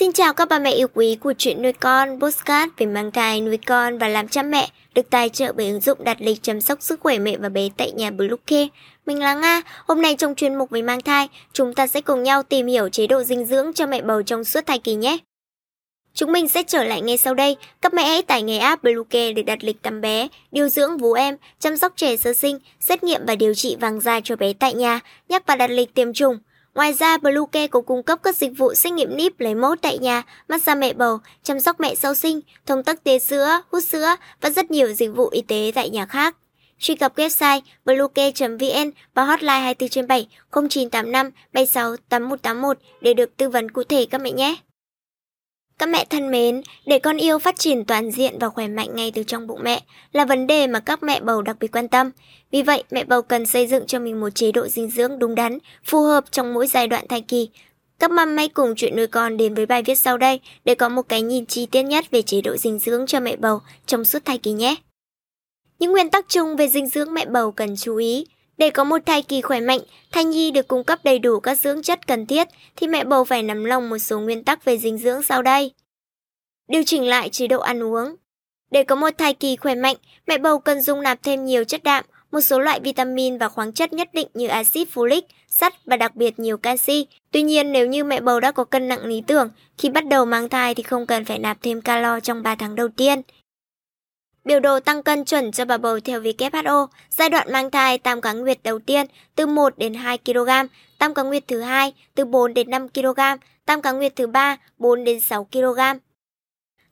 [0.00, 3.40] Xin chào các bà mẹ yêu quý của chuyện nuôi con, postcard về mang thai,
[3.40, 6.60] nuôi con và làm cha mẹ, được tài trợ bởi ứng dụng đặt lịch chăm
[6.60, 8.68] sóc sức khỏe mẹ và bé tại nhà Bluecare.
[9.06, 12.22] Mình là Nga, hôm nay trong chuyên mục về mang thai, chúng ta sẽ cùng
[12.22, 15.18] nhau tìm hiểu chế độ dinh dưỡng cho mẹ bầu trong suốt thai kỳ nhé.
[16.14, 17.56] Chúng mình sẽ trở lại ngay sau đây.
[17.82, 21.12] Các mẹ hãy tải ngay app Bluecare để đặt lịch tắm bé, điều dưỡng vú
[21.12, 24.52] em, chăm sóc trẻ sơ sinh, xét nghiệm và điều trị vàng da cho bé
[24.52, 26.38] tại nhà, nhắc và đặt lịch tiêm chủng.
[26.74, 29.98] Ngoài ra, Bluecare cũng cung cấp các dịch vụ xét nghiệm níp lấy mẫu tại
[29.98, 34.16] nhà, massage mẹ bầu, chăm sóc mẹ sau sinh, thông tắc tế sữa, hút sữa
[34.40, 36.36] và rất nhiều dịch vụ y tế tại nhà khác.
[36.78, 43.48] Truy cập website bluecare.vn và hotline 24 trên 7 0985 76 8181 để được tư
[43.48, 44.56] vấn cụ thể các mẹ nhé.
[45.80, 49.12] Các mẹ thân mến, để con yêu phát triển toàn diện và khỏe mạnh ngay
[49.14, 52.10] từ trong bụng mẹ là vấn đề mà các mẹ bầu đặc biệt quan tâm.
[52.50, 55.34] Vì vậy, mẹ bầu cần xây dựng cho mình một chế độ dinh dưỡng đúng
[55.34, 57.48] đắn, phù hợp trong mỗi giai đoạn thai kỳ.
[57.98, 60.88] Các mâm hãy cùng chuyện nuôi con đến với bài viết sau đây để có
[60.88, 64.04] một cái nhìn chi tiết nhất về chế độ dinh dưỡng cho mẹ bầu trong
[64.04, 64.74] suốt thai kỳ nhé.
[65.78, 68.26] Những nguyên tắc chung về dinh dưỡng mẹ bầu cần chú ý.
[68.60, 69.80] Để có một thai kỳ khỏe mạnh,
[70.12, 73.24] thai nhi được cung cấp đầy đủ các dưỡng chất cần thiết thì mẹ bầu
[73.24, 75.72] phải nắm lòng một số nguyên tắc về dinh dưỡng sau đây.
[76.68, 78.16] Điều chỉnh lại chế độ ăn uống.
[78.70, 81.82] Để có một thai kỳ khỏe mạnh, mẹ bầu cần dung nạp thêm nhiều chất
[81.82, 85.96] đạm, một số loại vitamin và khoáng chất nhất định như axit folic, sắt và
[85.96, 87.06] đặc biệt nhiều canxi.
[87.30, 90.24] Tuy nhiên, nếu như mẹ bầu đã có cân nặng lý tưởng, khi bắt đầu
[90.24, 93.22] mang thai thì không cần phải nạp thêm calo trong 3 tháng đầu tiên.
[94.44, 98.20] Biểu đồ tăng cân chuẩn cho bà bầu theo WHO, giai đoạn mang thai tam
[98.20, 100.48] cá nguyệt đầu tiên từ 1 đến 2 kg,
[100.98, 103.20] tam cá nguyệt thứ hai từ 4 đến 5 kg,
[103.66, 105.80] tam cá nguyệt thứ ba 4 đến 6 kg.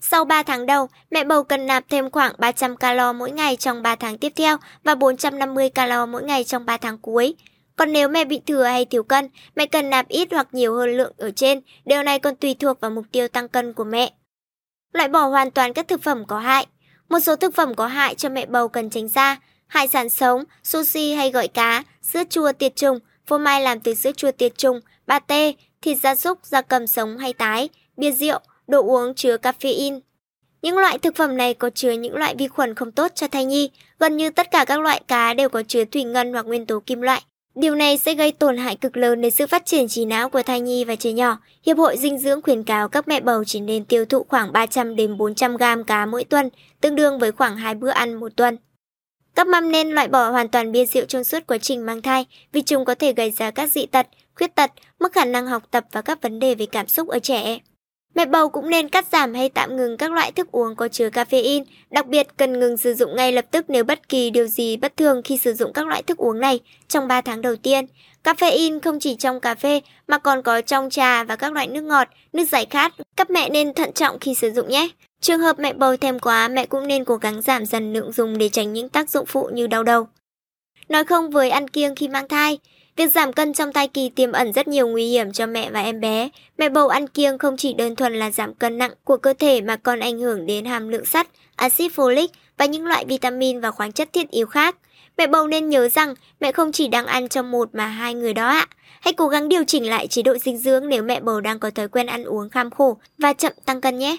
[0.00, 3.82] Sau 3 tháng đầu, mẹ bầu cần nạp thêm khoảng 300 calo mỗi ngày trong
[3.82, 7.34] 3 tháng tiếp theo và 450 calo mỗi ngày trong 3 tháng cuối.
[7.76, 10.96] Còn nếu mẹ bị thừa hay thiếu cân, mẹ cần nạp ít hoặc nhiều hơn
[10.96, 14.12] lượng ở trên, điều này còn tùy thuộc vào mục tiêu tăng cân của mẹ.
[14.92, 16.66] Loại bỏ hoàn toàn các thực phẩm có hại.
[17.08, 20.44] Một số thực phẩm có hại cho mẹ bầu cần tránh ra, hải sản sống,
[20.64, 24.58] sushi hay gỏi cá, sữa chua tiệt trùng, phô mai làm từ sữa chua tiệt
[24.58, 29.36] trùng, pate, thịt gia súc, gia cầm sống hay tái, bia rượu, đồ uống chứa
[29.36, 30.00] caffeine.
[30.62, 33.44] Những loại thực phẩm này có chứa những loại vi khuẩn không tốt cho thai
[33.44, 36.66] nhi, gần như tất cả các loại cá đều có chứa thủy ngân hoặc nguyên
[36.66, 37.22] tố kim loại.
[37.60, 40.42] Điều này sẽ gây tổn hại cực lớn đến sự phát triển trí não của
[40.42, 41.38] thai nhi và trẻ nhỏ.
[41.66, 44.96] Hiệp hội dinh dưỡng khuyến cáo các mẹ bầu chỉ nên tiêu thụ khoảng 300
[44.96, 46.48] đến 400 gram cá mỗi tuần,
[46.80, 48.56] tương đương với khoảng 2 bữa ăn một tuần.
[49.34, 52.26] Các mâm nên loại bỏ hoàn toàn bia rượu trong suốt quá trình mang thai
[52.52, 54.70] vì chúng có thể gây ra các dị tật, khuyết tật,
[55.00, 57.58] mất khả năng học tập và các vấn đề về cảm xúc ở trẻ.
[58.14, 61.08] Mẹ bầu cũng nên cắt giảm hay tạm ngừng các loại thức uống có chứa
[61.08, 64.76] caffeine, đặc biệt cần ngừng sử dụng ngay lập tức nếu bất kỳ điều gì
[64.76, 67.86] bất thường khi sử dụng các loại thức uống này trong 3 tháng đầu tiên.
[68.24, 71.80] Caffeine không chỉ trong cà phê mà còn có trong trà và các loại nước
[71.80, 72.94] ngọt, nước giải khát.
[73.16, 74.88] Các mẹ nên thận trọng khi sử dụng nhé.
[75.20, 78.38] Trường hợp mẹ bầu thèm quá, mẹ cũng nên cố gắng giảm dần lượng dùng
[78.38, 80.06] để tránh những tác dụng phụ như đau đầu.
[80.88, 82.58] Nói không với ăn kiêng khi mang thai.
[82.98, 85.80] Việc giảm cân trong thai kỳ tiềm ẩn rất nhiều nguy hiểm cho mẹ và
[85.80, 86.28] em bé.
[86.58, 89.60] Mẹ bầu ăn kiêng không chỉ đơn thuần là giảm cân nặng của cơ thể
[89.60, 93.70] mà còn ảnh hưởng đến hàm lượng sắt, axit folic và những loại vitamin và
[93.70, 94.76] khoáng chất thiết yếu khác.
[95.18, 98.34] Mẹ bầu nên nhớ rằng mẹ không chỉ đang ăn cho một mà hai người
[98.34, 98.66] đó ạ.
[99.00, 101.70] Hãy cố gắng điều chỉnh lại chế độ dinh dưỡng nếu mẹ bầu đang có
[101.70, 104.16] thói quen ăn uống kham khổ và chậm tăng cân nhé.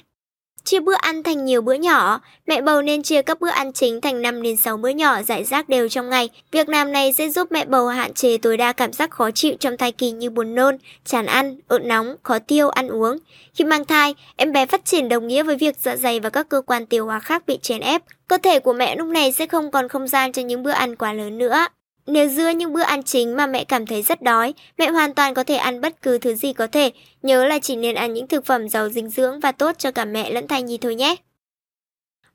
[0.64, 4.02] Chia bữa ăn thành nhiều bữa nhỏ, mẹ bầu nên chia các bữa ăn chính
[4.02, 6.30] thành 5 đến 6 bữa nhỏ giải rác đều trong ngày.
[6.52, 9.54] Việc làm này sẽ giúp mẹ bầu hạn chế tối đa cảm giác khó chịu
[9.60, 13.18] trong thai kỳ như buồn nôn, chán ăn, ợn nóng, khó tiêu, ăn uống.
[13.54, 16.50] Khi mang thai, em bé phát triển đồng nghĩa với việc dạ dày và các
[16.50, 18.02] cơ quan tiêu hóa khác bị chèn ép.
[18.28, 20.96] Cơ thể của mẹ lúc này sẽ không còn không gian cho những bữa ăn
[20.96, 21.66] quá lớn nữa.
[22.06, 25.34] Nếu giữa những bữa ăn chính mà mẹ cảm thấy rất đói, mẹ hoàn toàn
[25.34, 26.92] có thể ăn bất cứ thứ gì có thể.
[27.22, 30.06] Nhớ là chỉ nên ăn những thực phẩm giàu dinh dưỡng và tốt cho cả
[30.06, 31.16] mẹ lẫn thai nhi thôi nhé.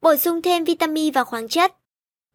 [0.00, 1.72] Bổ sung thêm vitamin và khoáng chất.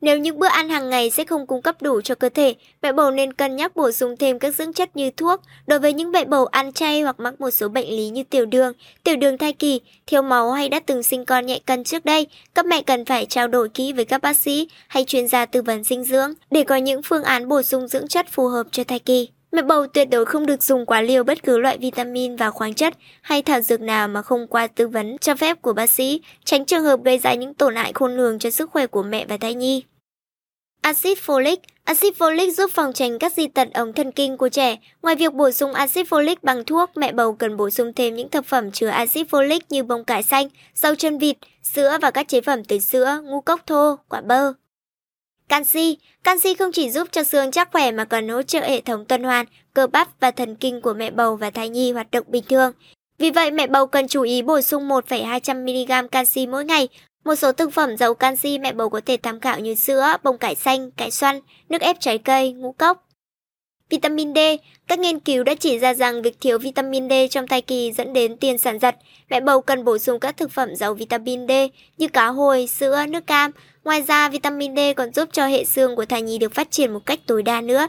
[0.02, 2.92] Nếu những bữa ăn hàng ngày sẽ không cung cấp đủ cho cơ thể, mẹ
[2.92, 5.42] bầu nên cân nhắc bổ sung thêm các dưỡng chất như thuốc.
[5.68, 8.46] Đối với những mẹ bầu ăn chay hoặc mắc một số bệnh lý như tiểu
[8.46, 8.74] đường,
[9.04, 12.28] tiểu đường thai kỳ, thiếu máu hay đã từng sinh con nhẹ cân trước đây,
[12.56, 15.62] các mẹ cần phải trao đổi kỹ với các bác sĩ hay chuyên gia tư
[15.62, 18.84] vấn dinh dưỡng để có những phương án bổ sung dưỡng chất phù hợp cho
[18.84, 19.30] thai kỳ.
[19.52, 22.74] Mẹ bầu tuyệt đối không được dùng quá liều bất cứ loại vitamin và khoáng
[22.74, 26.22] chất hay thảo dược nào mà không qua tư vấn cho phép của bác sĩ,
[26.46, 29.26] tránh trường hợp gây ra những tổn hại khôn lường cho sức khỏe của mẹ
[29.26, 29.84] và thai nhi.
[30.82, 31.58] Acid folic
[31.90, 34.78] Acid folic giúp phòng tránh các di tật ống thần kinh của trẻ.
[35.02, 38.30] Ngoài việc bổ sung acid folic bằng thuốc, mẹ bầu cần bổ sung thêm những
[38.30, 42.28] thực phẩm chứa acid folic như bông cải xanh, rau chân vịt, sữa và các
[42.28, 44.54] chế phẩm từ sữa, ngũ cốc thô, quả bơ.
[45.50, 49.06] Canxi Canxi không chỉ giúp cho xương chắc khỏe mà còn hỗ trợ hệ thống
[49.06, 52.26] tuần hoàn, cơ bắp và thần kinh của mẹ bầu và thai nhi hoạt động
[52.28, 52.72] bình thường.
[53.18, 56.88] Vì vậy, mẹ bầu cần chú ý bổ sung 1,200mg canxi mỗi ngày.
[57.26, 60.38] Một số thực phẩm giàu canxi mẹ bầu có thể tham khảo như sữa, bông
[60.38, 63.09] cải xanh, cải xoăn, nước ép trái cây, ngũ cốc.
[63.90, 64.38] Vitamin D,
[64.88, 68.14] các nghiên cứu đã chỉ ra rằng việc thiếu vitamin D trong thai kỳ dẫn
[68.14, 68.96] đến tiền sản giật.
[69.30, 71.52] Mẹ bầu cần bổ sung các thực phẩm giàu vitamin D
[71.98, 73.52] như cá hồi, sữa, nước cam.
[73.84, 76.94] Ngoài ra, vitamin D còn giúp cho hệ xương của thai nhi được phát triển
[76.94, 77.88] một cách tối đa nữa.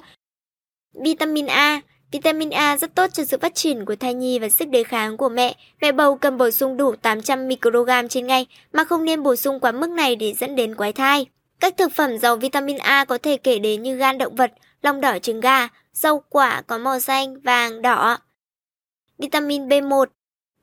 [1.05, 1.81] Vitamin A
[2.13, 5.17] Vitamin A rất tốt cho sự phát triển của thai nhi và sức đề kháng
[5.17, 5.55] của mẹ.
[5.81, 9.61] Mẹ bầu cần bổ sung đủ 800 microgram trên ngày mà không nên bổ sung
[9.61, 11.27] quá mức này để dẫn đến quái thai.
[11.61, 14.53] Các thực phẩm giàu vitamin A có thể kể đến như gan động vật,
[14.83, 18.19] lòng đỏ trứng gà, rau quả có màu xanh, vàng, đỏ.
[19.19, 20.07] Vitamin B1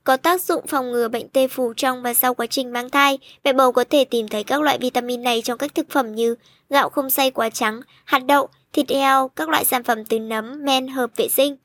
[0.04, 3.18] có tác dụng phòng ngừa bệnh tê phù trong và sau quá trình mang thai.
[3.44, 6.34] Mẹ bầu có thể tìm thấy các loại vitamin này trong các thực phẩm như
[6.70, 10.64] gạo không xay quá trắng, hạt đậu, thịt heo, các loại sản phẩm từ nấm,
[10.64, 11.56] men hợp vệ sinh.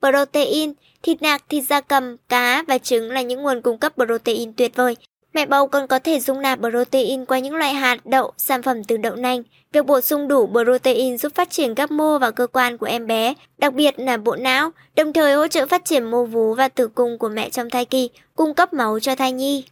[0.00, 0.72] Protein,
[1.02, 4.74] thịt nạc, thịt da cầm, cá và trứng là những nguồn cung cấp protein tuyệt
[4.74, 4.96] vời.
[5.34, 8.84] Mẹ bầu còn có thể dung nạp protein qua những loại hạt, đậu, sản phẩm
[8.84, 9.42] từ đậu nành.
[9.72, 13.06] Việc bổ sung đủ protein giúp phát triển các mô và cơ quan của em
[13.06, 16.68] bé, đặc biệt là bộ não, đồng thời hỗ trợ phát triển mô vú và
[16.68, 19.64] tử cung của mẹ trong thai kỳ, cung cấp máu cho thai nhi.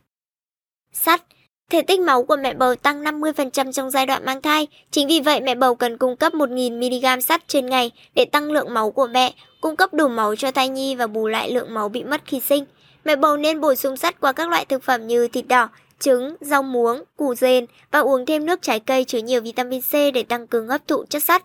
[0.93, 1.23] Sắt
[1.71, 5.21] Thể tích máu của mẹ bầu tăng 50% trong giai đoạn mang thai, chính vì
[5.21, 9.07] vậy mẹ bầu cần cung cấp 1.000mg sắt trên ngày để tăng lượng máu của
[9.07, 12.21] mẹ, cung cấp đủ máu cho thai nhi và bù lại lượng máu bị mất
[12.25, 12.65] khi sinh.
[13.05, 15.69] Mẹ bầu nên bổ sung sắt qua các loại thực phẩm như thịt đỏ,
[15.99, 19.93] trứng, rau muống, củ dền và uống thêm nước trái cây chứa nhiều vitamin C
[20.15, 21.43] để tăng cường hấp thụ chất sắt.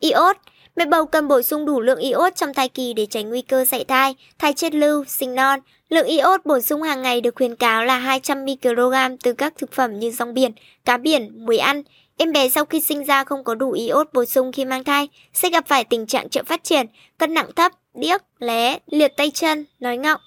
[0.00, 0.36] Iốt
[0.78, 3.64] Mẹ bầu cần bổ sung đủ lượng iốt trong thai kỳ để tránh nguy cơ
[3.64, 5.60] sảy thai, thai chết lưu, sinh non.
[5.88, 9.72] Lượng iốt bổ sung hàng ngày được khuyến cáo là 200 microgram từ các thực
[9.72, 10.52] phẩm như rong biển,
[10.84, 11.82] cá biển, muối ăn.
[12.16, 15.08] Em bé sau khi sinh ra không có đủ iốt bổ sung khi mang thai
[15.32, 16.86] sẽ gặp phải tình trạng chậm phát triển,
[17.18, 20.20] cân nặng thấp, điếc, lé, liệt tay chân, nói ngọng.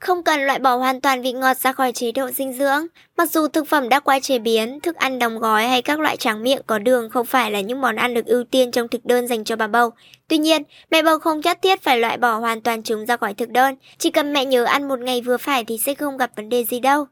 [0.00, 2.86] Không cần loại bỏ hoàn toàn vị ngọt ra khỏi chế độ dinh dưỡng.
[3.16, 6.16] Mặc dù thực phẩm đã qua chế biến, thức ăn đóng gói hay các loại
[6.16, 9.04] tráng miệng có đường không phải là những món ăn được ưu tiên trong thực
[9.04, 9.90] đơn dành cho bà bầu.
[10.28, 13.34] Tuy nhiên, mẹ bầu không nhất thiết phải loại bỏ hoàn toàn chúng ra khỏi
[13.34, 13.74] thực đơn.
[13.98, 16.64] Chỉ cần mẹ nhớ ăn một ngày vừa phải thì sẽ không gặp vấn đề
[16.64, 17.06] gì đâu.